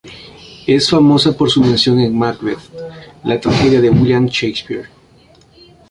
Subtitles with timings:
[0.65, 2.57] Es famosa por su mención en Macbeth,
[3.23, 4.89] la tragedia de William Shakespeare.